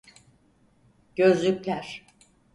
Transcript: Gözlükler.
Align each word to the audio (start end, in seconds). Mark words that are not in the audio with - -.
Gözlükler. 1.15 2.03